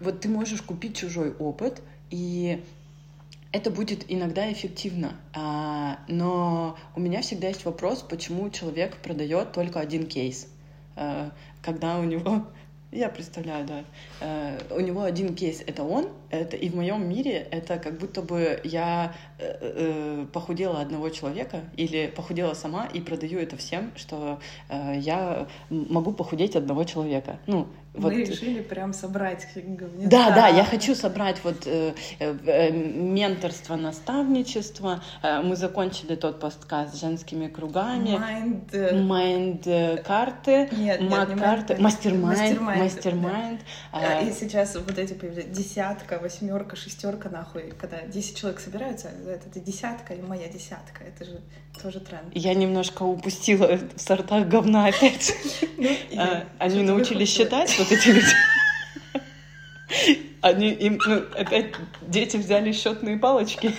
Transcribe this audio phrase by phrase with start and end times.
[0.00, 2.62] вот ты можешь купить чужой опыт, и
[3.52, 9.80] это будет иногда эффективно, а, но у меня всегда есть вопрос, почему человек продает только
[9.80, 10.48] один кейс,
[10.96, 11.32] а,
[11.62, 12.46] когда у него
[12.90, 13.84] я представляю, да.
[14.20, 18.22] Э, у него один кейс— это он, это и в моем мире это как будто
[18.22, 24.40] бы я э, э, похудела одного человека или похудела сама и продаю это всем, что
[24.70, 27.38] э, я могу похудеть одного человека.
[27.46, 27.68] Ну,
[27.98, 28.12] мы вот...
[28.12, 30.08] решили прям собрать говнеца.
[30.08, 35.02] Да, да, я хочу собрать вот э, э, менторство, наставничество.
[35.22, 38.16] Э, мы закончили тот подкаст с женскими кругами.
[38.16, 38.74] Mind...
[38.92, 40.68] Mind-карты.
[40.72, 41.76] Нет, МАК-карты.
[41.78, 42.60] Mastermind.
[42.60, 43.60] Mastermind.
[44.22, 45.14] И сейчас вот эти
[45.48, 51.04] десятка, восьмерка, шестерка, нахуй, когда десять человек собираются, это десятка и моя десятка.
[51.04, 51.40] Это же
[51.82, 52.24] тоже тренд.
[52.34, 55.34] Я немножко упустила в сортах говна опять.
[55.76, 58.34] Ну, а, они научились считать, вот эти люди.
[60.40, 63.74] Они им, ну, опять дети взяли счетные палочки.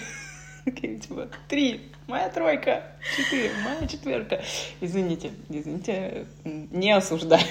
[0.65, 2.83] Типа, три, моя тройка,
[3.15, 4.43] четыре, моя четверка.
[4.81, 7.45] Извините, извините, не осуждаю.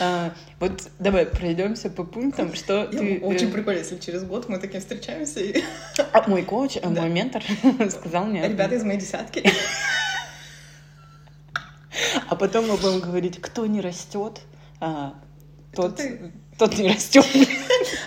[0.00, 3.20] А, вот давай пройдемся по пунктам, что Я ты...
[3.22, 5.40] Очень э, прикольно, если через год мы таким встречаемся.
[5.40, 5.62] И...
[6.12, 6.88] А мой коуч, да.
[6.88, 7.42] мой ментор
[7.90, 8.46] сказал мне...
[8.46, 9.48] Ребята из моей десятки.
[12.28, 14.40] А потом мы будем говорить, кто не растет,
[14.80, 15.14] а,
[15.72, 16.00] тот,
[16.58, 17.26] тот не растет.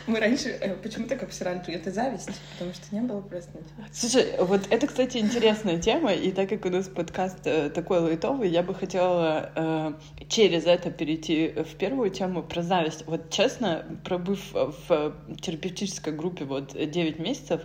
[0.07, 3.51] Мы раньше э, почему-то как все раньше это зависть, потому что не было просто
[3.93, 8.49] Слушай, вот это, кстати, интересная тема, и так как у нас подкаст э, такой лайтовый,
[8.49, 9.93] я бы хотела э,
[10.27, 13.03] через это перейти в первую тему про зависть.
[13.05, 17.61] Вот честно, пробыв в терапевтической группе вот 9 месяцев,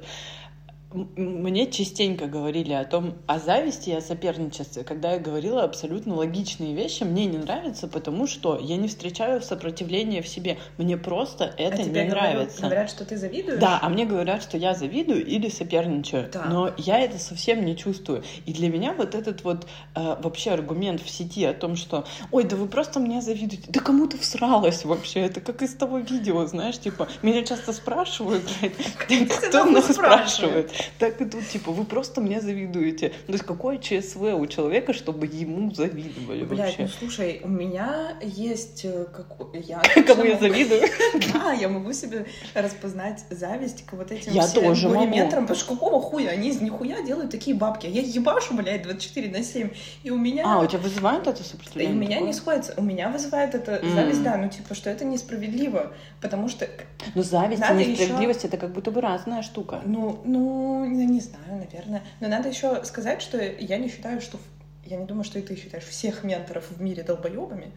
[0.94, 6.74] мне частенько говорили о том, о зависти и о соперничестве, когда я говорила абсолютно логичные
[6.74, 7.02] вещи.
[7.02, 10.56] Мне не нравится, потому что я не встречаю сопротивления в себе.
[10.78, 12.62] Мне просто это а не нравится.
[12.62, 13.58] Говорят, что ты завидуешь?
[13.58, 16.28] Да, а мне говорят, что я завидую или соперничаю.
[16.32, 16.44] Да.
[16.44, 18.22] Но я это совсем не чувствую.
[18.46, 19.66] И для меня вот этот вот
[19.96, 23.68] э, вообще аргумент в сети о том, что ой, да вы просто мне завидуете.
[23.68, 25.20] Да кому ты всралась вообще?
[25.20, 28.44] Это как из того видео, знаешь, типа, меня часто спрашивают,
[29.48, 30.70] кто нас спрашивает?
[30.98, 33.10] Так и тут, типа, вы просто мне завидуете.
[33.26, 36.82] То есть какое ЧСВ у человека, чтобы ему завидовали Блядь, вообще?
[36.82, 38.84] ну слушай, у меня есть...
[38.84, 39.26] Э, как...
[39.54, 40.82] Я Кому я завидую?
[41.32, 45.16] Да, я могу себе распознать зависть к вот этим я тоже могу.
[45.30, 46.30] потому что какого хуя?
[46.30, 47.86] Они из нихуя делают такие бабки.
[47.86, 49.70] Я ебашу, блядь, 24 на 7.
[50.02, 50.44] И у меня...
[50.46, 51.94] А, у тебя вызывает это сопротивление?
[51.94, 52.74] И у меня не сходится.
[52.76, 56.68] У меня вызывает это зависть, да, ну типа, что это несправедливо, потому что...
[57.14, 59.82] Ну зависть и несправедливость— это как будто бы разная штука.
[59.84, 62.02] Ну, ну, ну, не знаю, наверное.
[62.20, 64.38] Но надо еще сказать, что я не считаю, что...
[64.84, 67.72] Я не думаю, что и ты считаешь всех менторов в мире долбоебами.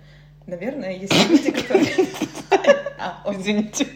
[0.45, 1.85] Наверное, есть люди, которые...
[2.99, 3.87] А, извините.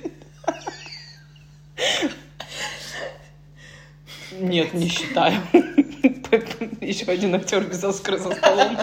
[4.31, 5.41] Нет, не считаю.
[6.81, 8.77] Еще один актер без Оскара за столом.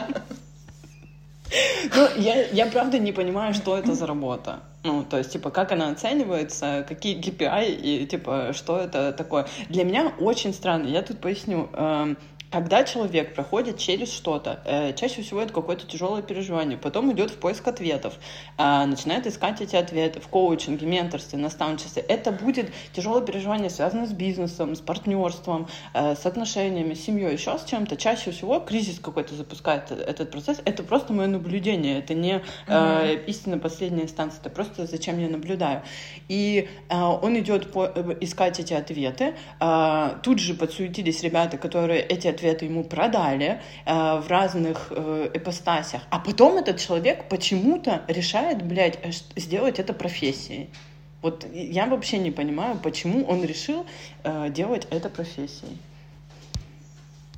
[1.95, 4.61] Ну, я, я правда не понимаю, что это за работа.
[4.85, 9.47] Ну, то есть, типа, как она оценивается, какие KPI и, типа, что это такое.
[9.69, 10.87] Для меня очень странно.
[10.87, 11.69] Я тут поясню.
[12.51, 17.37] Когда человек проходит через что-то, э, чаще всего это какое-то тяжелое переживание, потом идет в
[17.37, 18.15] поиск ответов,
[18.57, 22.03] э, начинает искать эти ответы в коучинге, менторстве, наставничестве.
[22.03, 27.59] Это будет тяжелое переживание, связанное с бизнесом, с партнерством, э, с отношениями, с семьей, еще
[27.59, 27.97] с чем-то.
[27.97, 30.63] Чаще всего кризис какой-то запускает этот процесс.
[30.65, 35.83] Это просто мое наблюдение, это не э, истина последняя инстанция, это просто зачем я наблюдаю.
[36.29, 39.35] И э, он идет по, э, искать эти ответы.
[39.61, 46.03] Э, тут же подсуетились ребята, которые эти ответы ему продали э, в разных э, ипостасях,
[46.11, 50.71] а потом этот человек почему-то решает, блядь, э, сделать это профессией.
[51.21, 53.85] Вот я вообще не понимаю, почему он решил
[54.23, 55.77] э, делать это профессией.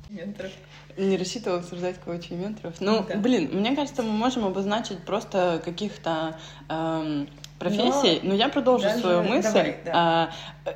[0.09, 0.51] Менторов.
[0.97, 2.75] Не рассчитывал обсуждать коучей менторов.
[2.81, 3.15] Ну, да.
[3.15, 7.29] блин, мне кажется, мы можем обозначить просто каких-то эм,
[7.61, 9.01] профессий, но, но я продолжу даже...
[9.01, 9.53] свою мысль.
[9.53, 9.91] Давай, да.
[9.93, 10.29] а,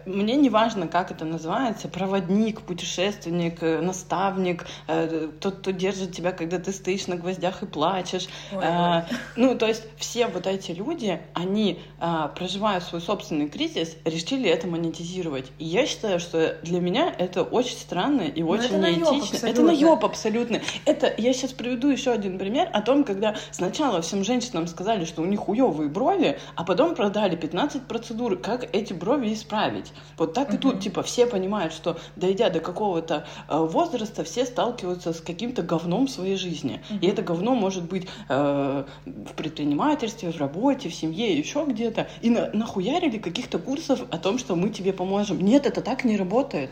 [0.06, 6.32] мне не важно, как это называется, проводник, путешественник, э, наставник, э, тот, кто держит тебя,
[6.32, 8.28] когда ты стоишь на гвоздях и плачешь.
[8.52, 9.18] Ой, а, ой.
[9.36, 14.68] Ну, то есть все вот эти люди, они, а, проживая свой собственный кризис, решили это
[14.68, 15.52] монетизировать.
[15.60, 19.48] И я считаю, что для меня это очень странно и но очень неэтично.
[19.48, 20.62] Это наеб абсолютно.
[20.86, 25.22] Это, я сейчас приведу еще один пример о том, когда сначала всем женщинам сказали, что
[25.22, 29.94] у них хуевые брови, а потом потом продали 15 процедур, как эти брови исправить.
[30.18, 35.13] Вот так и тут, типа, все понимают, что дойдя до какого-то э, возраста, все сталкиваются
[35.13, 36.81] с каким-то говном в своей жизни.
[37.00, 42.10] И это говно может быть э, в предпринимательстве, в работе, в семье, еще где-то.
[42.22, 45.39] И на, нахуярили каких-то курсов о том, что мы тебе поможем.
[45.39, 46.72] Нет, это так не работает.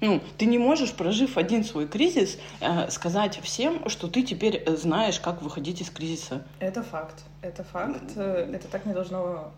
[0.00, 5.20] Ну, ты не можешь, прожив один свой кризис, э, сказать всем, что ты теперь знаешь,
[5.20, 6.42] как выходить из кризиса.
[6.58, 7.22] Это факт.
[7.42, 8.12] Это факт.
[8.16, 9.52] Э, это так не должно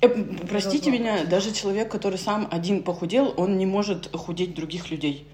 [0.00, 0.08] Э,
[0.48, 5.26] Простите меня, даже человек, который сам один похудел, он не может худеть других людей.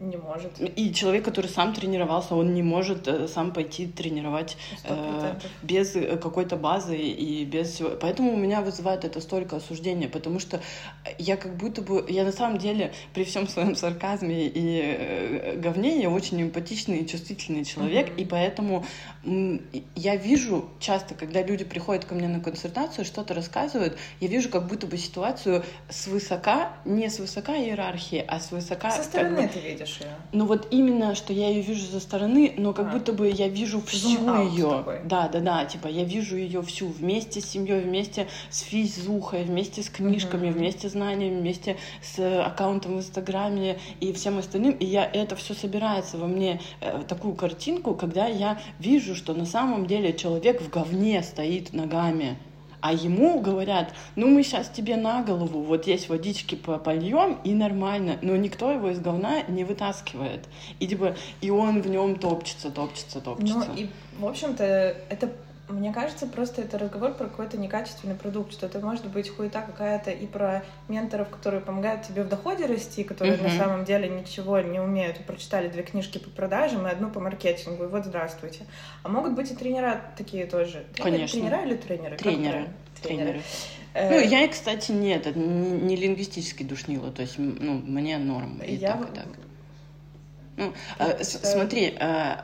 [0.00, 0.52] Не может.
[0.58, 6.16] И человек, который сам тренировался, он не может э, сам пойти тренировать э, без э,
[6.16, 7.90] какой-то базы и без всего.
[8.00, 10.58] Поэтому у меня вызывает это столько осуждения, потому что
[11.18, 16.00] я как будто бы, я на самом деле при всем своем сарказме и э, говне,
[16.00, 18.22] я очень эмпатичный и чувствительный человек, mm-hmm.
[18.22, 18.86] и поэтому
[19.96, 24.66] я вижу часто, когда люди приходят ко мне на консультацию, что-то рассказывают, я вижу как
[24.66, 28.90] будто бы ситуацию с высока, не с высока иерархии, а с высока...
[28.90, 30.10] Со стороны как бы, ты видишь ее.
[30.32, 32.90] Ну вот именно, что я ее вижу со стороны, но как а.
[32.92, 34.84] будто бы я вижу всю ее.
[35.04, 39.82] Да, да, да, типа я вижу ее всю вместе с семьей, вместе с физухой, вместе
[39.82, 40.52] с книжками, mm-hmm.
[40.52, 44.72] вместе с знаниями, вместе с аккаунтом в Инстаграме и всем остальным.
[44.72, 49.46] И я это все собирается во мне э, такую картинку, когда я вижу, что на
[49.46, 52.36] самом деле человек в говне стоит ногами.
[52.80, 58.18] А ему говорят, ну мы сейчас тебе на голову, вот есть водички польем и нормально.
[58.22, 60.48] Но никто его из говна не вытаскивает.
[60.78, 63.68] И типа, и он в нем топчется, топчется, топчется.
[63.68, 63.88] Ну и,
[64.18, 65.30] в общем-то, это
[65.70, 70.10] мне кажется, просто это разговор про какой-то некачественный продукт, что это может быть хуета какая-то
[70.10, 73.44] и про менторов, которые помогают тебе в доходе расти, которые uh-huh.
[73.44, 77.84] на самом деле ничего не умеют прочитали две книжки по продажам и одну по маркетингу,
[77.84, 78.66] и вот здравствуйте.
[79.02, 80.84] А могут быть и тренера такие тоже.
[80.96, 81.40] Конечно.
[81.40, 82.16] Тренера или тренеры?
[82.16, 82.68] Тренеры.
[83.00, 83.42] Тренеры.
[83.94, 88.60] Э, ну, я, кстати, нет, это не, не лингвистически душнила, то есть, ну, мне норм
[88.62, 88.92] и я...
[88.92, 89.26] так, и так.
[90.56, 92.36] Ну, э, смотри, э,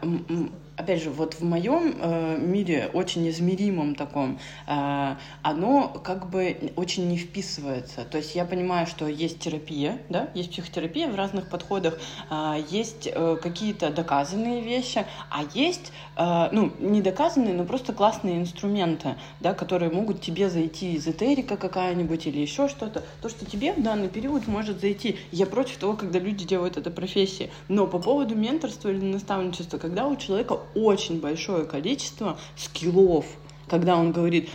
[0.77, 7.09] опять же, вот в моем э, мире, очень измеримом таком, э, оно как бы очень
[7.09, 8.05] не вписывается.
[8.05, 11.99] То есть я понимаю, что есть терапия, да, есть психотерапия в разных подходах,
[12.31, 18.41] э, есть э, какие-то доказанные вещи, а есть, э, ну, не доказанные, но просто классные
[18.41, 23.03] инструменты, да, которые могут тебе зайти, эзотерика какая-нибудь или еще что-то.
[23.23, 25.19] То, что тебе в данный период может зайти.
[25.33, 27.51] Я против того, когда люди делают это профессии.
[27.69, 33.27] Но по поводу менторства или наставничества, когда у человека очень большое количество скиллов,
[33.69, 34.49] когда он говорит,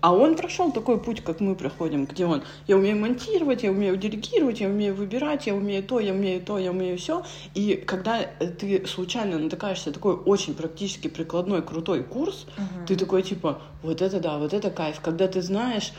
[0.00, 3.96] а он прошел такой путь, как мы проходим, где он, я умею монтировать, я умею
[3.96, 7.24] делегировать, я умею выбирать, я умею то, я умею то, я умею все.
[7.54, 12.86] И когда ты случайно натыкаешься такой очень практически прикладной крутой курс, угу.
[12.86, 15.00] ты такой типа, вот это да, вот это кайф.
[15.00, 15.92] Когда ты знаешь,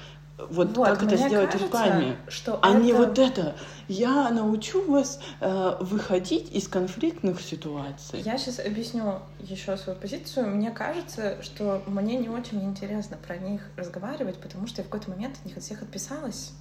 [0.50, 2.80] вот, вот как это сделать кажется, руками, что а это...
[2.80, 3.56] не вот это.
[3.88, 8.22] Я научу вас э, выходить из конфликтных ситуаций.
[8.22, 10.48] Я сейчас объясню еще свою позицию.
[10.48, 15.12] Мне кажется, что мне не очень интересно про них разговаривать, потому что я в какой-то
[15.12, 16.54] момент от них от всех отписалась.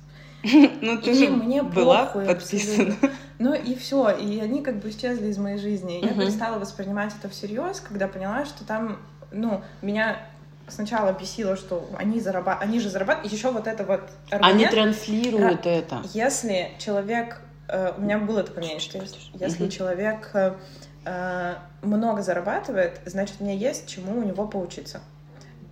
[0.81, 2.95] Ну ты же мне была подписана.
[3.39, 6.01] Ну и все, и они как бы исчезли из моей жизни.
[6.05, 8.99] Я перестала воспринимать это всерьез, когда поняла, что там,
[9.31, 10.19] ну, меня
[10.69, 12.59] сначала бесило, что они, зараба...
[12.59, 14.55] они же зарабатывают, еще вот это вот аргумент.
[14.55, 15.70] Они транслируют Ра...
[15.70, 16.03] это.
[16.15, 19.70] Если человек, э, у меня было такое мнение, что если угу.
[19.70, 25.00] человек э, много зарабатывает, значит, мне есть чему у него поучиться.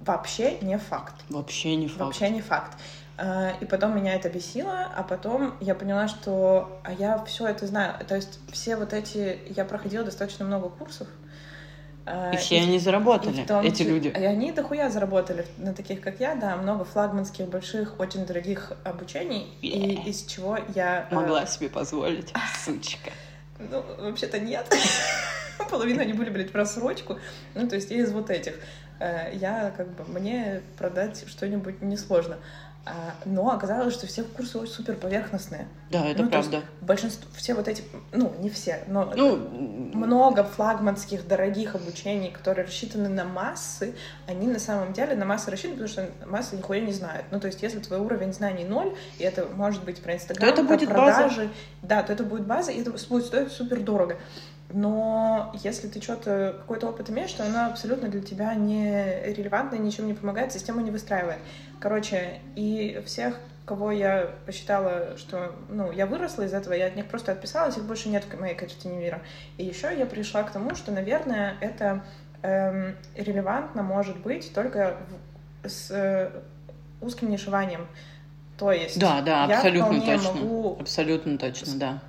[0.01, 1.15] Вообще не факт.
[1.29, 2.01] Вообще не факт.
[2.01, 2.79] Вообще не факт.
[3.19, 7.67] Э, и потом меня это бесило, а потом я поняла, что а я все это
[7.67, 7.95] знаю.
[8.07, 9.39] То есть все вот эти...
[9.55, 11.23] Я проходила достаточно много курсов, Э,
[12.33, 14.09] и все и, они заработали, том, эти люди.
[14.09, 19.49] И они дохуя заработали на таких, как я, да, много флагманских, больших, очень дорогих обучений,
[19.61, 19.69] yeah.
[19.69, 21.09] и из чего я...
[21.11, 21.47] Э, Могла э...
[21.47, 22.33] себе позволить,
[22.65, 23.11] сучка.
[23.59, 24.73] Ну, вообще-то нет.
[25.71, 27.19] Половина они были, блядь, про срочку.
[27.55, 28.55] Ну, то есть я из вот этих.
[29.01, 32.37] Э, я, как бы, мне продать что-нибудь несложно.
[32.37, 32.41] А,
[33.25, 35.67] но оказалось, что все курсы очень супер поверхностные.
[35.91, 36.63] Да, это ну, правда.
[36.81, 43.09] Большинство, все вот эти, ну, не все, но ну, много флагманских, дорогих обучений, которые рассчитаны
[43.09, 43.95] на массы,
[44.29, 47.27] они на самом деле на массы рассчитаны, потому что массы нихуя не знают.
[47.33, 50.63] Ну, то есть, если твой уровень знаний ноль, и это может быть про Инстаграм, это
[50.63, 51.51] про будет продажи, база.
[51.83, 54.17] да, то это будет база, и это будет стоить супер дорого.
[54.71, 60.07] Но если ты что-то, какой-то опыт имеешь, то оно абсолютно для тебя не релевантно, ничем
[60.07, 61.39] не помогает, система не выстраивает.
[61.79, 67.07] Короче, и всех, кого я посчитала, что, ну, я выросла из этого, я от них
[67.07, 69.23] просто отписалась, их больше нет в моей картине мира.
[69.57, 72.05] И еще я пришла к тому, что, наверное, это
[72.43, 74.97] эм, релевантно может быть только
[75.63, 76.33] в, с
[77.01, 77.87] узким нишеванием.
[78.59, 80.33] То есть Да, да, я абсолютно точно.
[80.33, 82.03] могу Абсолютно точно, да.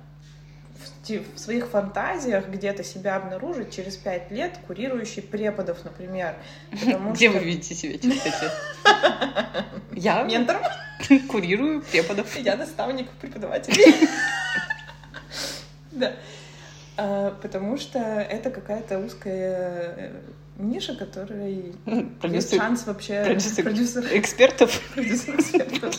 [1.10, 6.34] В, своих фантазиях где-то себя обнаружить через пять лет курирующий преподов, например.
[6.70, 7.38] Потому Где что...
[7.38, 8.52] вы видите себя через пять лет?
[9.92, 10.62] Я Ментором?
[11.28, 12.36] курирую преподов.
[12.36, 13.94] Я наставник преподавателей.
[15.90, 16.12] Да.
[16.96, 20.12] А, Потому что это какая-то узкая э,
[20.58, 25.94] ниша, которой есть Продюсер шанс вообще продюсер- продюсер экспертов продюсер экспертов.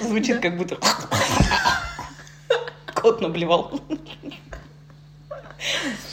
[0.00, 0.78] звучит как будто
[3.04, 3.70] кот наблевал.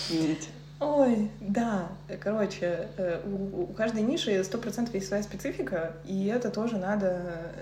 [0.09, 0.49] Извините.
[0.81, 1.87] Ой, да,
[2.19, 7.53] короче, э, у, у каждой ниши сто процентов есть своя специфика, и это тоже надо...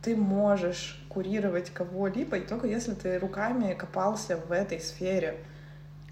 [0.00, 5.36] Ты можешь курировать кого-либо, и только если ты руками копался в этой сфере.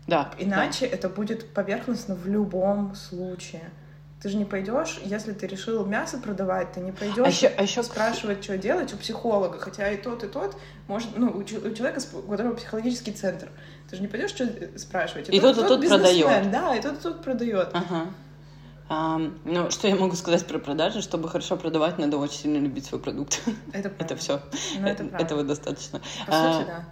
[0.07, 0.31] Да.
[0.39, 3.71] Иначе это будет поверхностно в любом случае.
[4.27, 7.63] Ты же не пойдешь, если ты решил мясо продавать, ты не А пойдешь еще, а
[7.63, 10.57] еще спрашивать, что делать у психолога, хотя и тот, и тот
[10.89, 13.51] может, ну, у, у человека, у которого психологический центр.
[13.89, 15.29] Ты же не пойдешь что спрашивать.
[15.29, 16.51] И тот, и тот бизнесмен, продает.
[16.51, 17.69] Да, и тот, и тот продает.
[17.73, 18.07] Ага.
[18.89, 21.03] Ам, ну, что я могу сказать про продажи?
[21.03, 23.41] Чтобы хорошо продавать, надо очень сильно любить свой продукт.
[23.73, 24.05] Это правда.
[24.05, 24.41] Это все.
[24.81, 25.25] Ну, это правда.
[25.25, 26.01] Этого достаточно.
[26.27, 26.85] По сути, А, да.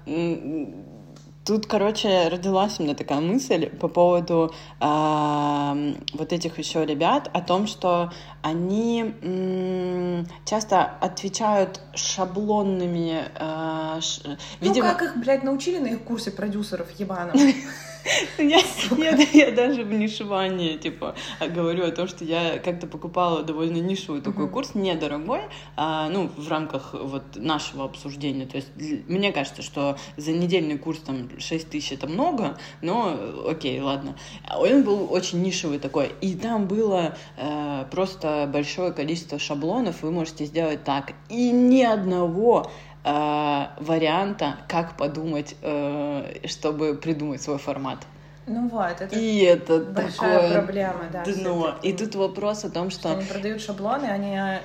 [1.44, 7.42] Тут, короче, родилась у меня такая мысль по поводу ам, вот этих еще ребят о
[7.42, 8.10] том, что
[8.40, 16.04] они м, часто отвечают шаблонными, а, ш- видимо, Ну, как их, блядь, научили на их
[16.04, 17.36] курсе продюсеров ебаном?
[18.38, 18.60] Я,
[18.98, 24.20] я, я даже в нишевании, типа, говорю о том, что я как-то покупала довольно нишевый
[24.20, 24.52] такой Мгм.
[24.52, 25.42] курс, недорогой,
[25.76, 28.46] а, ну, в рамках вот нашего обсуждения.
[28.46, 28.68] То есть
[29.08, 34.16] мне кажется, что за недельный курс там 6 тысяч это много, но э, окей, ладно.
[34.56, 40.44] Он был очень нишевый такой, и там было э, просто большое количество шаблонов, вы можете
[40.44, 41.12] сделать так.
[41.28, 42.70] И ни одного
[43.04, 47.98] э, варианта, как подумать, э, чтобы придумать свой формат.
[48.46, 51.24] Ну вот, это И это большая такое проблема, да.
[51.24, 51.74] дно.
[51.82, 53.12] И тут вопрос о том, Что что...
[53.12, 54.60] они продают шаблоны, они э,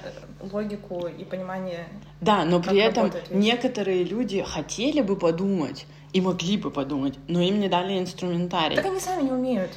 [0.52, 1.88] логику и понимание
[2.20, 3.40] Да, но при этом работает вещь.
[3.40, 8.76] некоторые люди хотели бы подумать и могли бы подумать, но им не дали инструментарий.
[8.76, 9.72] Так они сами не умеют.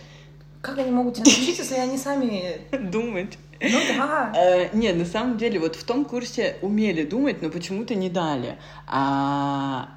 [0.61, 2.61] Как они могут тебя научить, если они сами...
[2.91, 3.39] Думать.
[3.63, 4.33] Ну да.
[4.37, 8.59] Э, не, на самом деле, вот в том курсе умели думать, но почему-то не дали.
[8.87, 9.89] А,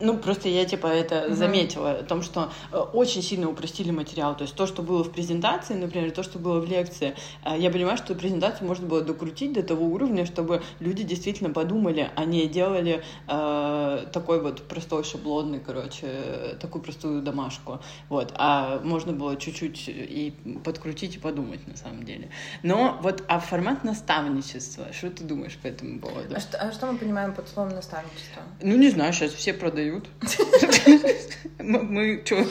[0.00, 1.36] ну, просто я, типа, это Мгм.
[1.36, 4.34] заметила, о том, что э, очень сильно упростили материал.
[4.36, 7.14] То есть то, что было в презентации, например, то, что было в лекции,
[7.44, 12.10] э, я понимаю, что презентацию можно было докрутить до того уровня, чтобы люди действительно подумали,
[12.16, 17.80] а не делали э, такой вот простой шаблонный, короче, такую простую домашку.
[18.08, 18.32] Вот.
[18.36, 22.30] А можно было чуть-чуть и подкрутить, и подумать, на самом деле.
[22.62, 26.34] Но вот, а формат наставничества, что ты думаешь по этому поводу?
[26.34, 28.42] А что, а что мы понимаем под словом наставничество?
[28.62, 29.89] Ну, не знаю, сейчас все продают.
[31.58, 32.46] Мы- Мы что?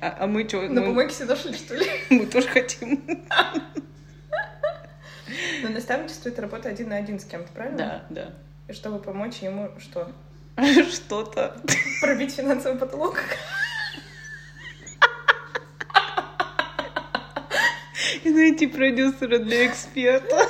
[0.00, 0.62] А мы что?
[0.62, 1.86] На помойке все дошли, что ли?
[2.10, 3.00] Мы тоже хотим.
[5.62, 7.76] Но наставничество— это работа один на один с кем-то, правильно?
[7.78, 8.34] Да, да.
[8.68, 10.10] И чтобы помочь ему что?
[10.90, 11.56] Что-то.
[12.00, 13.20] Пробить финансовый потолок?
[18.24, 20.46] И найти продюсера для эксперта.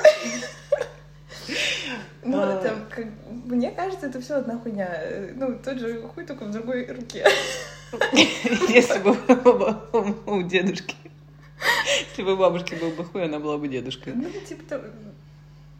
[2.23, 2.59] Ну, А.
[2.59, 3.07] это, как-
[3.55, 4.87] мне кажется, это все одна хуйня.
[4.91, 7.25] Э, Ну, тот же хуй только в другой руке.
[8.69, 9.15] Если бы
[10.25, 10.95] у дедушки.
[12.09, 14.13] Если бы у бабушки был бы хуй, она была бы дедушкой.
[14.15, 14.91] Ну, типа, то-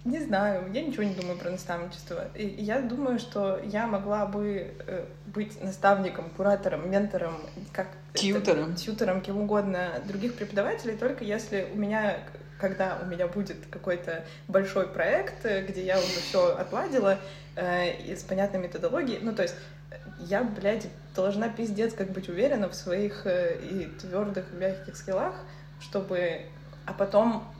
[0.05, 2.29] не знаю, я ничего не думаю про наставничество.
[2.33, 7.35] И я думаю, что я могла бы э, быть наставником, куратором, ментором,
[7.73, 8.75] как это, Тьютором.
[8.75, 12.17] тьютором, кем угодно других преподавателей, только если у меня,
[12.59, 17.17] когда у меня будет какой-то большой проект, э, где я уже все отладила
[17.55, 19.55] э, с понятной методологией, ну то есть
[19.91, 24.95] э, я, блядь, должна пиздец как быть уверена в своих э, и твердых, и мягких
[24.95, 25.35] скиллах,
[25.79, 26.41] чтобы,
[26.85, 27.53] а потом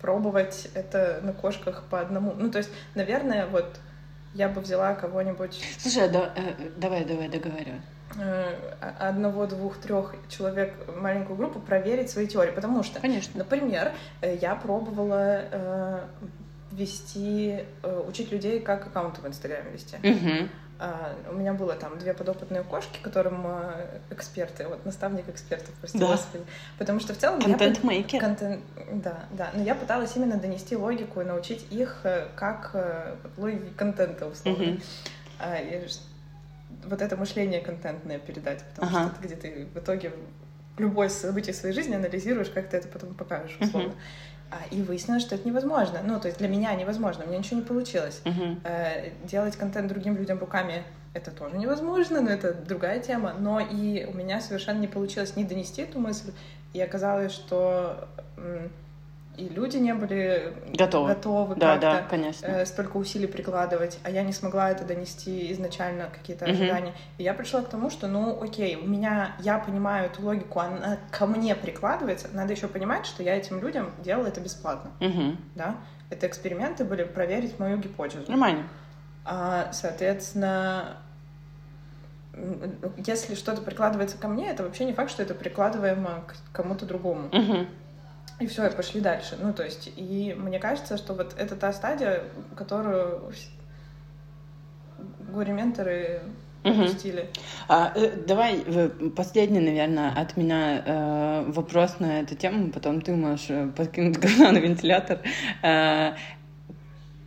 [0.00, 2.32] пробовать это на кошках по одному.
[2.34, 3.78] Ну, то есть, наверное, вот
[4.34, 7.80] я бы взяла кого-нибудь Слушай, а да- э, давай, давай, договаривай.
[8.18, 8.54] Э,
[8.98, 12.50] одного, двух, трех человек, маленькую группу, проверить свои теории.
[12.52, 13.38] Потому что, Конечно.
[13.38, 16.00] например, э, я пробовала э,
[16.72, 19.96] вести, э, учить людей, как аккаунты в Инстаграме вести.
[20.02, 20.50] Мгм.
[20.78, 25.98] А, у меня было там две подопытные кошки, которым э, эксперты, вот наставник экспертов, прости
[25.98, 26.08] Да.
[26.08, 26.44] господи.
[26.76, 28.20] Потому что в целом я Контент-мейкер.
[28.20, 28.60] Контент,
[28.92, 29.50] да, да.
[29.54, 32.02] Но я пыталась именно донести логику и научить их,
[32.34, 34.64] как вот логике контента, условно.
[34.64, 34.82] Мгм.
[35.38, 35.86] А, и
[36.84, 39.10] вот это мышление контентное передать, потому Ага.
[39.14, 40.12] что где ты в итоге
[40.78, 43.94] любое событие своей жизни анализируешь, как ты это потом покажешь, условно.
[44.50, 46.00] А, и выяснилось, что это невозможно.
[46.04, 48.20] Ну, то есть для меня невозможно, у меня ничего не получилось.
[48.64, 53.34] Э, Делать контент другим людям руками это тоже невозможно, но это другая тема.
[53.38, 56.30] Но и у меня совершенно не получилось ни донести эту мысль,
[56.74, 58.08] и оказалось, что
[59.36, 61.08] и люди не были Готовы.
[61.08, 62.46] готовы Да, да, конечно.
[62.46, 66.54] э, столько усилий прикладывать, а я не смогла это донести изначально, какие-то Мгм.
[66.54, 66.94] ожидания.
[67.18, 70.98] И я пришла к тому, что, ну, окей, у меня, я понимаю эту логику, она
[71.10, 75.36] ко мне прикладывается, надо еще понимать, что я этим людям делала это бесплатно, Мгм.
[75.54, 75.76] да.
[76.08, 78.24] Это эксперименты были проверить мою гипотезу.
[78.28, 78.64] Нормально.
[79.24, 80.98] А, соответственно,
[82.98, 87.28] если что-то прикладывается ко мне, это вообще не факт, что это прикладываемо к кому-то другому.
[87.32, 87.66] Мгм.
[88.38, 89.38] И все, и пошли дальше.
[89.40, 92.22] Ну, то есть, и мне кажется, что вот это та стадия,
[92.54, 93.32] которую
[96.64, 96.82] Мгм.
[96.82, 97.30] упустили.
[97.68, 103.14] А, э, давай э, последний, наверное, от меня э, вопрос на эту тему, потом ты
[103.14, 105.20] можешь подкинуть говна на вентилятор.
[105.62, 106.12] Э,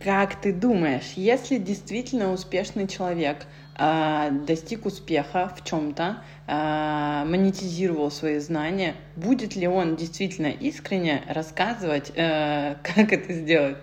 [0.02, 9.56] как ты думаешь, если действительно успешный человек достиг успеха в чем-то, монетизировал свои знания, будет
[9.56, 13.78] ли он действительно искренне рассказывать, э, как это сделать?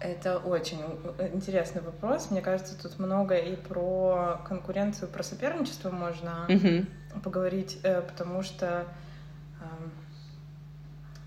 [0.00, 0.80] Это очень
[1.32, 2.30] интересный вопрос.
[2.30, 6.86] Мне кажется, тут много и про конкуренцию, про соперничество можно Мгм.
[7.22, 8.84] поговорить, э, потому что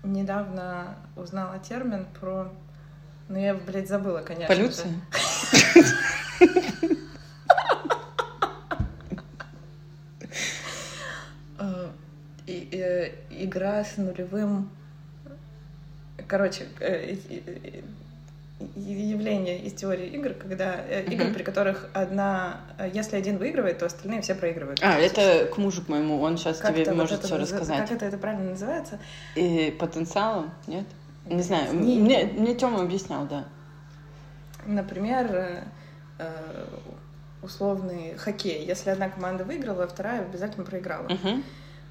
[0.04, 2.52] эм, недавно узнала термин про...
[3.28, 4.46] Ну, я блядь, забыла, конечно.
[4.54, 4.92] Полюция?
[11.58, 11.88] Э,
[12.46, 13.12] и- э,
[13.48, 14.70] игра с нулевым...
[16.26, 17.16] Короче, э,
[18.76, 22.60] явление из теории игр, когда э, игры, при которых одна...
[22.78, 24.80] э, Если один выигрывает, то остальные все проигрывают.
[24.82, 27.78] А, это к мужу к моему, он сейчас Как тебе это может все рассказать.
[27.78, 28.98] Как это, это правильно называется?
[29.36, 30.86] И потенциалом, нет?
[31.26, 33.44] Не знаю, Не- мне, мне Тёма объяснял, да.
[34.66, 35.64] Например,
[36.18, 36.64] э,
[37.42, 38.64] условный хоккей.
[38.66, 41.08] Если одна команда выиграла, вторая обязательно проиграла.
[41.08, 41.44] Мгм.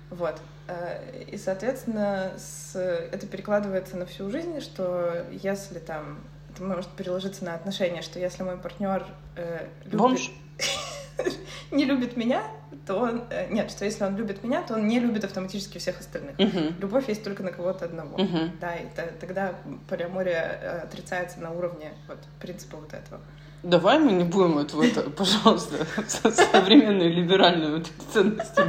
[0.09, 0.39] Вот.
[0.67, 2.75] Э, И, соответственно, с...
[2.75, 6.19] это перекладывается на всю жизнь, что если там
[6.53, 9.05] это может переложиться на отношения, что если мой партнер
[9.36, 10.31] э, любит- Бомж?
[11.71, 12.44] не любит меня,
[12.86, 13.24] то он...
[13.30, 16.38] э, Нет, что если он любит меня, то он не любит автоматически всех остальных.
[16.40, 16.75] Мгм.
[16.80, 18.18] Любовь есть только на кого-то одного.
[18.18, 18.51] Мгм.
[18.62, 19.56] Да, и т- тогда
[19.90, 23.20] полиамория э, отрицается на уровне вот, принципа вот этого.
[23.64, 28.62] Давай мы не будем это, в это пожалуйста, со- современные либеральные ценности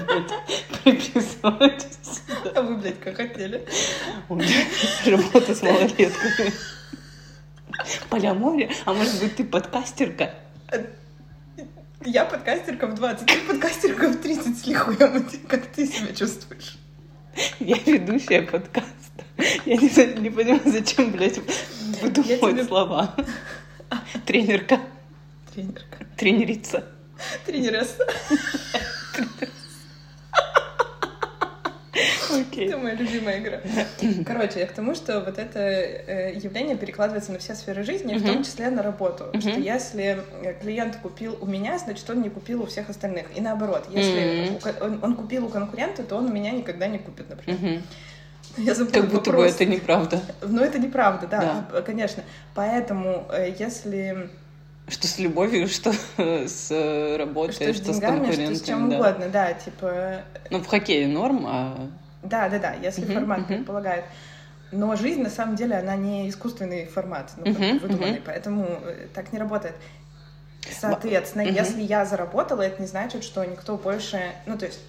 [0.83, 1.87] приписывать.
[2.55, 3.67] А вы, блядь, как хотели.
[4.29, 6.53] Работа с малолетками.
[8.11, 8.71] Полиамория?
[8.87, 10.31] А может быть, ты подкастерка?
[12.11, 15.29] Я подкастерка в 20, ты подкастерка в 30 с лихуем.
[15.47, 16.79] Как ты себя чувствуешь?
[17.61, 18.89] Я ведущая подкаста.
[19.67, 21.39] Я не, не понимаю, зачем, блядь,
[22.01, 23.15] выдумывать тебе- слова.
[24.25, 24.81] Тренерка,
[25.55, 26.07] Тренерка.
[26.17, 26.85] тренерица.
[27.45, 28.07] Тренересса.
[32.31, 32.69] Окей.
[32.69, 33.61] Это моя любимая игра.
[34.27, 38.25] Короче, я к тому, что вот это э, явление перекладывается на все сферы жизни, в
[38.27, 39.25] том числе на работу.
[39.33, 39.41] Мгм.
[39.41, 43.27] Что если э, клиент купил у меня, значит, он не купил у всех остальных.
[43.37, 46.99] И наоборот, если ко- он, он купил у конкурента, то он у меня никогда не
[46.99, 47.83] купит, например.
[48.57, 49.55] Я забыла Как будто бы вопрос.
[49.55, 50.21] это неправда.
[50.43, 51.79] Но это неправда, да, Да.
[51.79, 52.23] э, конечно.
[52.55, 53.27] Поэтому,
[53.59, 54.31] если
[54.89, 58.67] Что с любовью, что с работой, что что, с с деньгами, что с конкурентами.
[58.67, 58.97] чем да.
[58.97, 61.89] угодно, да, типа, Ну, в хоккее норм, а...
[62.23, 63.47] да, да, да, если Мгм, формат мгм.
[63.49, 64.05] предполагает.
[64.71, 68.23] Но жизнь, на самом деле, она не искусственный формат, ну, как Мгм, выдуманный, мгм.
[68.25, 69.75] поэтому э, так не работает.
[70.71, 71.55] Соответственно, Мгм.
[71.55, 74.21] если я заработала, это не значит, что никто больше...
[74.47, 74.81] Ну, то есть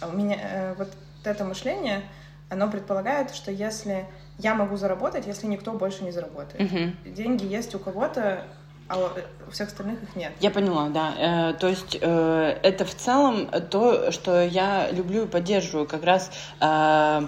[0.00, 0.92] а у меня э, вот
[1.24, 2.02] это мышление,
[2.50, 4.04] оно предполагает, что если
[4.38, 6.70] я могу заработать, если никто больше не заработает.
[6.70, 6.96] Мгм.
[7.06, 8.44] Деньги есть у кого-то,
[8.88, 9.10] а
[9.46, 10.32] у всех остальных их нет.
[10.40, 11.50] Я поняла, да.
[11.50, 16.30] Э, то есть э, это в целом то, что я люблю и поддерживаю, как раз
[16.60, 17.26] э,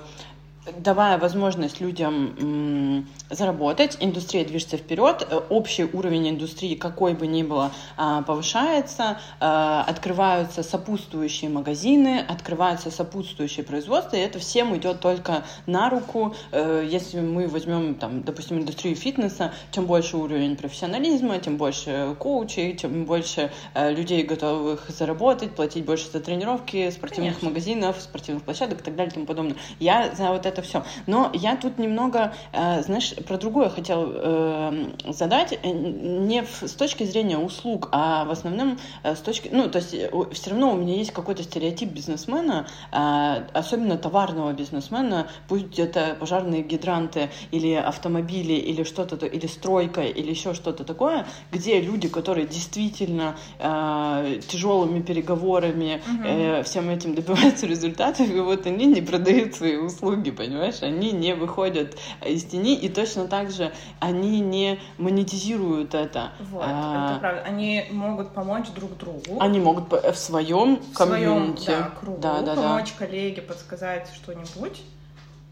[0.79, 7.72] давая возможность людям заработать, индустрия движется вперед, э, общий уровень индустрии, какой бы ни было,
[7.96, 15.90] а, повышается, э, открываются сопутствующие магазины, открываются сопутствующие производства, и это всем идет только на
[15.90, 16.35] руку.
[16.52, 22.74] Э, Если мы возьмем, там, допустим, индустрию фитнеса, чем больше уровень профессионализма, тем больше коучей,
[22.74, 27.48] тем больше э, людей, готовых заработать, платить больше за тренировки, спортивных Конечно.
[27.48, 29.57] магазинов, спортивных площадок и так далее и тому подобное.
[29.81, 30.85] Я за вот это это все.
[31.07, 37.05] Но я тут немного, э, знаешь, про другое хотел э, задать, э, не с точки
[37.05, 39.95] зрения услуг, а в основном с точки, ну, то есть
[40.33, 47.31] все равно у меня есть какой-то стереотип бизнесмена, особенно товарного бизнесмена, пусть это пожарные гидранты
[47.51, 55.03] или автомобили или что-то, или стройка или еще что-то такое, где люди, которые действительно тяжелыми
[55.03, 56.64] переговорами угу.
[56.64, 60.82] всем этим добиваются результатов, и вот они не продают свои услуги, понимаешь?
[60.82, 66.32] Они не выходят из тени, и точно так же они не монетизируют это.
[66.50, 67.42] Вот, а, это правда.
[67.42, 69.40] Они могут помочь друг другу.
[69.40, 71.64] Они могут в своем в комьюнити.
[71.64, 73.06] Своем, да, кругу да, да, помочь да.
[73.06, 74.82] коллеге, подсказать что-нибудь.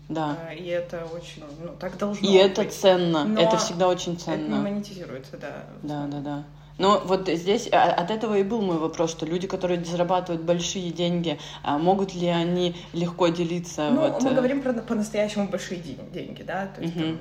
[0.08, 0.36] Да.
[0.48, 2.30] А, и это очень, ну, так должно и быть.
[2.30, 4.34] И это ценно, Но это всегда очень ценно.
[4.34, 5.64] Это не монетизируется, да.
[5.82, 6.44] Да, да, да.
[6.78, 10.90] Но вот здесь а, от этого и был мой вопрос, что люди, которые зарабатывают большие
[10.90, 13.90] деньги, а могут ли они легко делиться?
[13.90, 14.22] Ну, вот...
[14.22, 17.04] мы э, говорим про по-настоящему большие деньги, да, то есть угу.
[17.04, 17.20] там,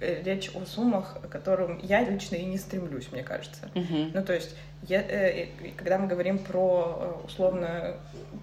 [0.00, 3.70] э, речь о суммах, к которым я лично и не стремлюсь, мне кажется.
[3.74, 4.10] Угу.
[4.14, 7.96] Ну, то есть, я, э, когда мы говорим про условно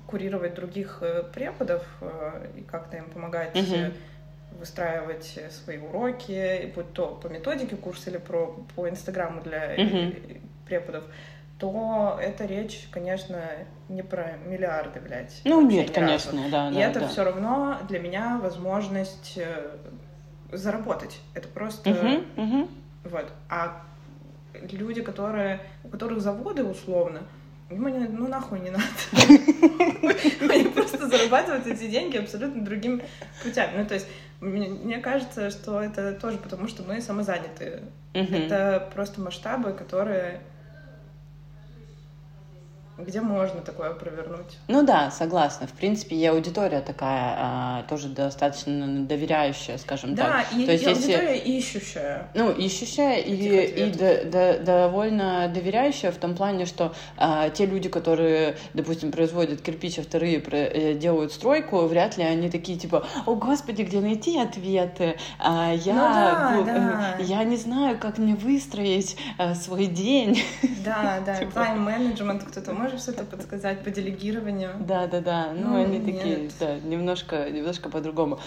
[0.08, 1.02] курировать других
[1.34, 1.84] преподов
[2.58, 3.94] и как-то им помогать угу
[4.60, 10.42] выстраивать свои уроки, будь то по методике курс или про, по Инстаграму для mm-hmm.
[10.66, 11.06] преподов,
[11.58, 13.42] то эта речь, конечно,
[13.90, 15.42] не про миллиарды, блядь.
[15.44, 16.52] Ну, нет, конечно, разу.
[16.52, 16.70] да.
[16.70, 17.08] И да, это да.
[17.08, 19.78] все равно для меня возможность э,
[20.52, 21.20] заработать.
[21.34, 21.90] Это просто...
[21.90, 22.70] Uh-huh, uh-huh.
[23.06, 23.32] Вот.
[23.50, 23.84] А
[24.72, 27.22] люди, которые, у которых заводы условно,
[27.70, 28.84] им они, ну нахуй не надо.
[30.50, 33.02] Они просто зарабатывают эти деньги абсолютно другим
[33.44, 33.78] путями.
[33.78, 34.08] Ну, то есть,
[34.42, 37.84] мне кажется, что это тоже потому, что мы самозанятые.
[38.14, 40.42] Это просто масштабы, которые
[43.06, 44.58] где можно такое провернуть.
[44.68, 45.68] Ну да, согласна.
[45.68, 50.46] В принципе, и аудитория такая а, тоже достаточно доверяющая, скажем да, так.
[50.52, 51.52] Да, и, То есть, и аудитория если...
[51.52, 52.28] ищущая.
[52.34, 57.90] Ну, ищущая и, и д, д, довольно доверяющая в том плане, что а, те люди,
[57.90, 63.06] которые, допустим, производят кирпич, а вторые про, э, делают стройку, вряд ли они такие типа,
[63.26, 65.18] о господи, где найти ответы?
[65.40, 67.24] А, я, ну, да, да.
[67.24, 70.42] я не знаю, как мне выстроить а, свой день.
[70.84, 71.52] Да, да, типа...
[71.52, 74.72] тайм-менеджмент кто-то может можешь что-то подсказать по делегированию?
[74.80, 75.54] Да, да, да.
[75.54, 76.18] Ну, ну они нет.
[76.18, 78.40] такие, да, немножко, немножко по-другому.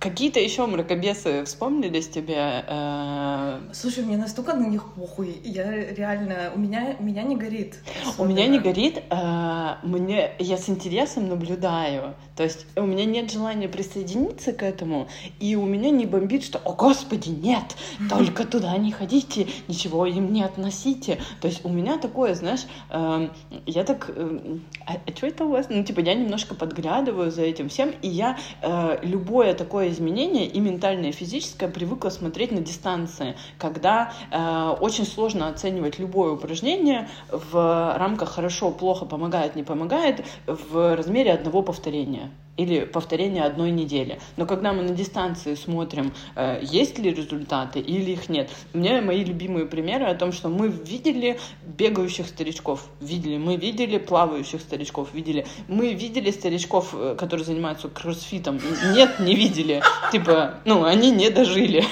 [0.00, 2.64] Какие-то еще мракобесы вспомнились тебе?
[2.66, 3.60] Э...
[3.74, 5.38] Слушай, мне настолько на них похуй.
[5.44, 6.52] Я реально...
[6.54, 7.76] У меня, меня не горит.
[8.00, 8.24] Особенно.
[8.24, 9.02] У меня не горит.
[9.10, 10.32] Э, мне...
[10.38, 12.14] Я с интересом наблюдаю.
[12.40, 15.08] То есть у меня нет желания присоединиться к этому,
[15.40, 17.76] и у меня не бомбит, что «О, Господи, нет!
[18.08, 21.20] Только туда не ходите, ничего им не относите».
[21.42, 23.28] То есть у меня такое, знаешь, э,
[23.66, 24.10] я так...
[24.16, 25.66] Э, а, а что это у вас?
[25.68, 30.60] Ну, типа, я немножко подглядываю за этим всем, и я э, любое такое изменение, и
[30.60, 37.96] ментальное, и физическое, привыкла смотреть на дистанции, когда э, очень сложно оценивать любое упражнение в
[37.98, 44.20] рамках хорошо, плохо, помогает, не помогает в размере одного повторения или повторение одной недели.
[44.36, 49.00] Но когда мы на дистанции смотрим, э, есть ли результаты или их нет, у меня
[49.00, 55.14] мои любимые примеры о том, что мы видели бегающих старичков, видели, мы видели плавающих старичков,
[55.14, 58.60] видели, мы видели старичков, э, которые занимаются кроссфитом,
[58.94, 59.82] нет, не видели,
[60.12, 61.84] типа, ну, они не дожили.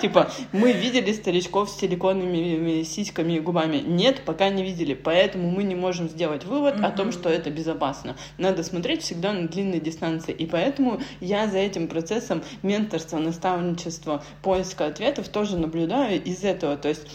[0.00, 3.78] Типа, мы видели старичков с силиконными сиськами и губами.
[3.78, 4.94] Нет, пока не видели.
[4.94, 8.16] Поэтому мы не можем сделать вывод о том, что это безопасно.
[8.38, 10.32] Надо смотреть всегда на длинной дистанции.
[10.32, 16.76] И поэтому я за этим процессом менторства, наставничества, поиска ответов тоже наблюдаю из этого.
[16.76, 17.06] То есть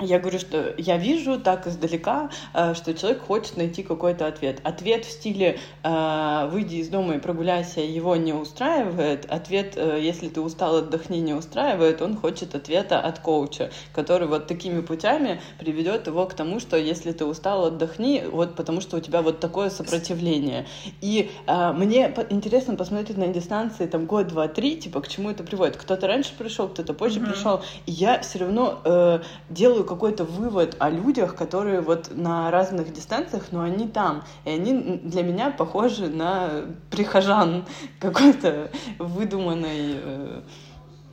[0.00, 4.60] я говорю, что я вижу так издалека, э, что человек хочет найти какой-то ответ.
[4.64, 9.24] Ответ в стиле э, «выйди из дома и прогуляйся» его не устраивает.
[9.30, 12.02] Ответ э, «если ты устал, отдохни» не устраивает.
[12.02, 17.12] Он хочет ответа от коуча, который вот такими путями приведет его к тому, что если
[17.12, 20.66] ты устал, отдохни, вот потому что у тебя вот такое сопротивление.
[21.00, 25.76] И мне интересно посмотреть на дистанции там год, два, три, типа к чему это приводит.
[25.76, 27.30] Кто-то раньше пришел, кто-то позже mm-hmm.
[27.30, 27.62] пришел.
[27.86, 33.62] И я все равно делаю какой-то вывод о людях, которые вот на разных дистанциях, но
[33.62, 34.24] они там.
[34.44, 37.66] И они для меня похожи на прихожан
[38.00, 40.40] какой-то выдуманной э,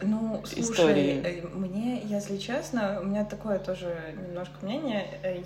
[0.01, 1.21] ну, слушай, истории.
[1.23, 3.95] Э, мне, если честно, у меня такое тоже
[4.27, 5.07] немножко мнение.
[5.23, 5.43] Э,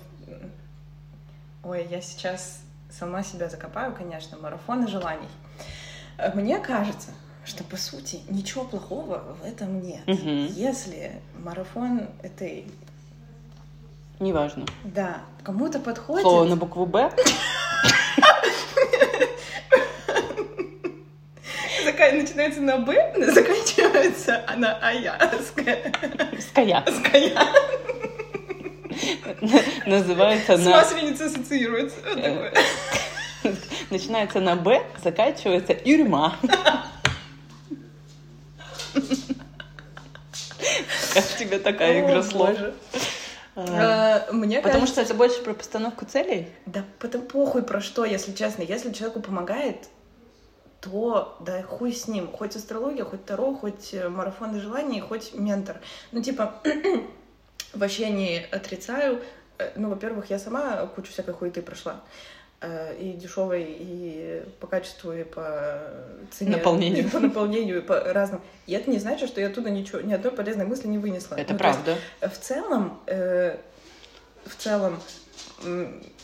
[1.62, 2.60] ой, я сейчас
[2.90, 5.28] сама себя закопаю, конечно, марафоны желаний.
[6.34, 7.10] Мне кажется,
[7.46, 10.06] что по сути ничего плохого в этом нет.
[10.06, 10.30] Угу.
[10.54, 12.44] Если марафон это
[14.18, 14.64] Неважно.
[14.84, 15.20] Да.
[15.44, 16.22] Кому-то подходит...
[16.22, 17.10] Слово на букву «Б».
[22.12, 25.18] начинается на Б, заканчивается она Ая.
[25.48, 25.92] Ская.
[26.40, 26.84] Ская.
[29.86, 30.70] Называется С на...
[30.70, 31.96] масленицей ассоциируется.
[32.16, 32.52] Э.
[33.90, 36.36] Начинается на Б, заканчивается Юрьма.
[41.14, 42.56] Как тебе такая игра слов?
[43.56, 46.48] А, Э, Мне Потому что это больше про постановку целей?
[46.66, 48.62] Да потом похуй про что, если честно.
[48.62, 49.88] Если человеку помогает,
[50.80, 52.30] то да хуй с ним.
[52.30, 55.80] Хоть астрология, хоть таро, хоть э, марафон желаний, хоть ментор.
[56.12, 56.54] Ну, типа,
[57.72, 59.22] вообще не отрицаю.
[59.58, 62.00] Э, Ну, во-первых, я сама кучу всякой хуеты прошла.
[62.62, 65.78] Э, И дешевой, и по качеству, и по
[66.30, 66.52] цене.
[66.56, 67.04] Наполнению.
[67.04, 68.40] И по наполнению, и по разным.
[68.66, 71.34] И это не значит, что я оттуда ничего, ни одной полезной мысли не вынесла.
[71.34, 72.34] Это Ну, то есть правда.
[72.34, 73.58] в целом, э,
[74.46, 74.98] в целом,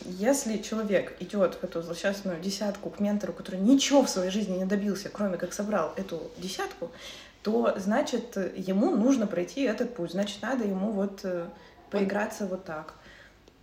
[0.05, 4.65] если человек идет в эту злосчастную десятку к ментору, который ничего в своей жизни не
[4.65, 6.91] добился, кроме как собрал эту десятку,
[7.43, 11.45] то значит э, ему нужно пройти этот путь, значит надо ему вот э,
[11.91, 12.95] поиграться вот так.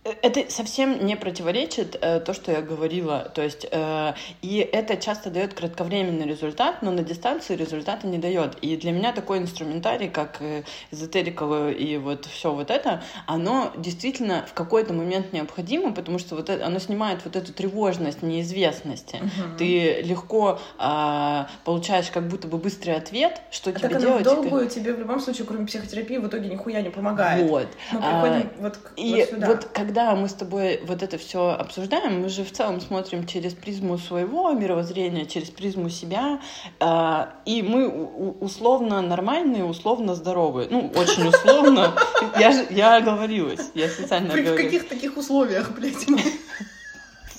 [0.03, 3.31] Э, Это совсем не противоречит э, то, что я говорила.
[3.35, 8.57] То есть, э, и это часто дает кратковременный результат, но на дистанции результата не дает.
[8.61, 14.43] И для меня такой инструментарий, как э, эзотерика и вот все вот это, оно действительно
[14.47, 19.19] в какой-то момент необходимо, потому что вот это, оно снимает вот эту тревожность неизвестности.
[19.57, 24.23] Ты легко а, получаешь как будто бы быстрый ответ, что А тебе так делать.
[24.23, 27.47] долгую тебе в любом случае, кроме психотерапии, в итоге нихуя не помогает.
[27.49, 27.67] Вот.
[27.91, 29.47] Мы А, приходим вот, к- И вот сюда.
[29.47, 33.53] вот когда мы с тобой вот это все обсуждаем, мы же в целом смотрим через
[33.53, 36.39] призму своего мировоззрения, через призму себя,
[36.79, 40.67] а, и мы условно нормальные, условно здоровые.
[40.71, 41.93] Ну, очень условно.
[42.39, 46.07] Я же я оговорилась, я специально При- в каких таких условиях, блядь?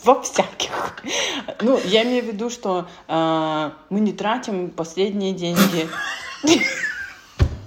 [0.04, 0.96] Во всяких.
[1.60, 5.88] Ну, я имею в виду, что а, мы не тратим последние деньги.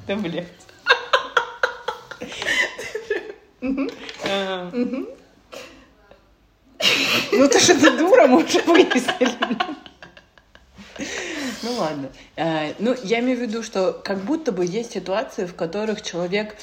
[0.07, 0.47] Да, блядь.
[7.31, 9.31] Ну ты же ты дура, мы уже выяснили.
[11.63, 12.09] Ну ладно.
[12.35, 16.55] Э, Ну, я имею в виду, что как будто бы есть ситуации, в которых человек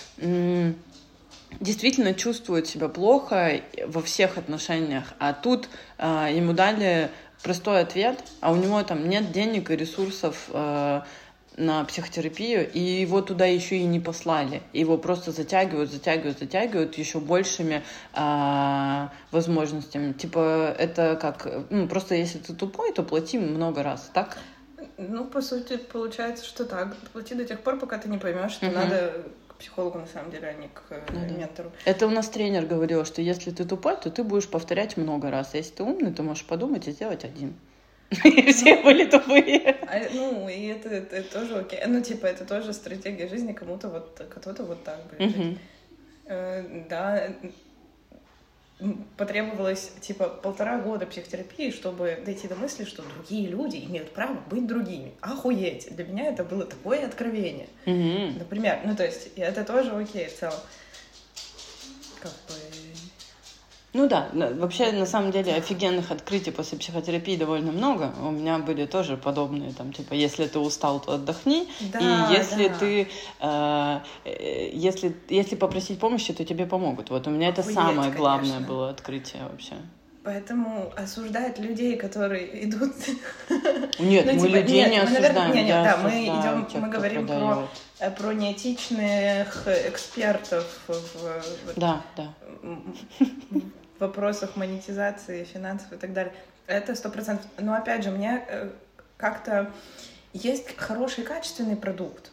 [1.60, 7.10] действительно чувствует себя плохо во всех отношениях, а тут э, ему дали
[7.42, 11.02] простой ответ, а у него там нет денег и ресурсов э,
[11.56, 14.62] на психотерапию, и его туда еще и не послали.
[14.72, 20.12] Его просто затягивают, затягивают, затягивают еще большими а, возможностями.
[20.12, 24.38] Типа, это как, ну, просто если ты тупой, то плати много раз, так?
[24.98, 26.96] Ну, по сути, получается, что так.
[27.12, 28.74] Плати до тех пор, пока ты не поймешь, что Мгм.
[28.74, 31.34] надо к психологу на самом деле, а не к э, Ну да.
[31.34, 31.72] ментору.
[31.84, 35.50] Это у нас тренер говорил, что если ты тупой, то ты будешь повторять много раз.
[35.54, 37.54] А если ты умный, то можешь подумать и сделать один.
[38.24, 39.76] И все были тупые.
[39.86, 41.80] А, ну, и это, это тоже окей.
[41.86, 45.58] Ну, типа, это тоже стратегия жизни, кому-то вот, кто-то вот так будет.
[46.26, 47.28] Э, да,
[49.16, 54.66] потребовалось, типа, полтора года психотерапии, чтобы дойти до мысли, что другие люди имеют право быть
[54.66, 55.12] другими.
[55.20, 55.94] Охуеть!
[55.94, 57.68] Для меня это было такое откровение.
[57.86, 60.58] Например, ну, то есть, и это тоже окей в целом.
[62.20, 62.54] Как бы...
[63.94, 68.14] Ну да, вообще на самом деле офигенных открытий после психотерапии довольно много.
[68.22, 71.68] У меня были тоже подобные, там, типа, если ты устал, то отдохни.
[71.92, 71.98] Да,
[72.30, 72.74] и если да.
[72.74, 73.08] ты,
[73.40, 77.10] э, э, если, если попросить помощи, то тебе помогут.
[77.10, 78.66] Вот у меня это Охуеть, самое главное конечно.
[78.66, 79.74] было открытие вообще.
[80.24, 82.94] Поэтому осуждать людей, которые идут...
[83.98, 85.34] Нет, Ну, мы типа, людей нет, не мы, осуждаем.
[85.34, 87.68] наверное, не, не, я да, мы идем, тех, мы говорим про, продает.
[87.98, 92.32] э, про неэтичных экспертов в- Да, да.
[94.02, 96.32] Вопросах монетизации, финансов и так далее.
[96.66, 97.46] Это сто процентов.
[97.58, 98.68] Но опять же, мне э,
[99.16, 99.70] как-то
[100.32, 102.30] есть хороший качественный продукт,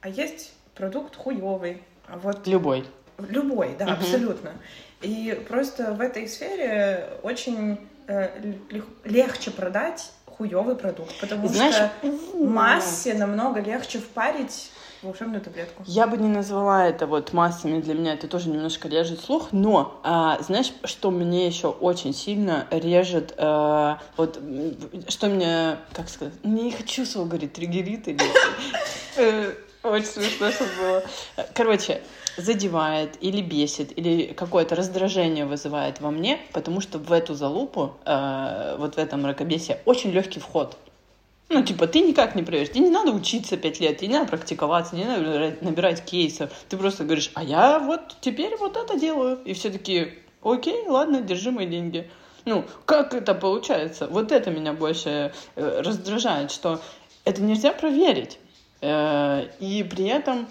[0.00, 1.82] а есть продукт хуёвый.
[2.06, 2.84] А Вот Любой.
[3.18, 3.94] Любой, да, Мгм.
[3.94, 4.52] абсолютно.
[5.00, 11.90] И просто в этой сфере очень э, лег- легче продать хуёвый продукт, потому знаешь, что
[12.38, 14.70] массе намного легче впарить
[15.02, 15.82] волшебную таблетку.
[15.86, 20.00] Я бы не назвала это вот массами, для меня это тоже немножко режет слух, но
[20.02, 24.40] а, знаешь, что мне еще очень сильно режет, а, вот,
[25.08, 28.20] что мне, как сказать, не хочу слово говорить, триггерит или...
[29.16, 31.02] э, Очень смешно, что было.
[31.54, 32.02] Короче,
[32.36, 38.76] задевает или бесит, или какое-то раздражение вызывает во мне, потому что в эту залупу, э,
[38.78, 40.76] вот в этом мракобесие, очень легкий вход.
[41.50, 42.70] Ну, типа, ты никак не проверишь.
[42.70, 46.50] Тебе не надо учиться пять лет, тебе не надо практиковаться, не надо набирать- набирать кейсов.
[46.68, 49.38] Ты просто говоришь, а я вот теперь вот это делаю.
[49.44, 52.10] И все таки окей, ладно, держи мои деньги.
[52.44, 54.08] Ну, как это получается?
[54.08, 56.80] Вот это меня больше э, раздражает, что
[57.24, 58.38] это нельзя проверить.
[58.82, 60.48] Э, и при этом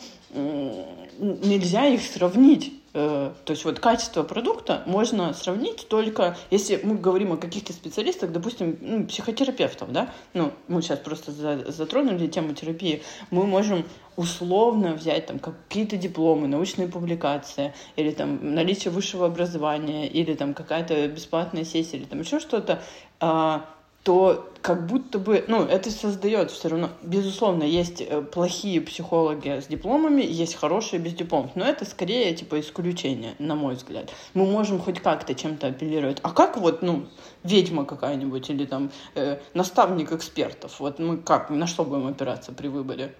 [1.19, 2.73] нельзя их сравнить.
[2.99, 8.31] Э, то есть вот качество продукта можно сравнить только, если мы говорим о каких-то специалистах,
[8.31, 11.31] допустим, ну, психотерапевтов, да, ну, мы сейчас просто
[11.71, 18.91] затронули тему терапии, мы можем условно взять там какие-то дипломы, научные публикации, или там наличие
[18.91, 22.81] высшего образования, или там какая-то бесплатная сессия, или там еще что-то,
[23.19, 23.69] а,
[24.07, 29.67] то как будто бы, ну, это создает все равно, безусловно, есть э, плохие психологи с
[29.67, 34.13] дипломами, есть хорошие без дипломов, но это скорее, типа, исключение, на мой взгляд.
[34.33, 36.19] Мы можем хоть как-то чем-то апеллировать.
[36.21, 37.05] А как вот, ну,
[37.43, 42.69] ведьма какая-нибудь или там э, наставник экспертов, вот мы как, на что будем опираться при
[42.69, 43.13] выборе?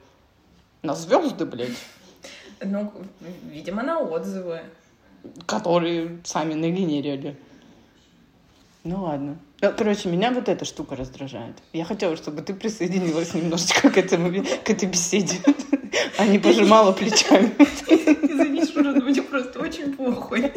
[0.83, 1.77] На звезды, блядь?
[2.63, 2.93] Ну,
[3.51, 4.61] видимо, на отзывы.
[5.45, 7.35] Которые сами нагенерили.
[8.85, 9.37] Ну ладно.
[9.59, 11.55] Ну, короче, меня вот эта штука раздражает.
[11.73, 14.31] Я хотела, чтобы ты присоединилась немножечко к, этому,
[14.63, 15.35] к этой беседе,
[16.17, 17.51] а не пожимала плечами.
[17.87, 20.51] Извини, Шура, но мне просто очень похуй.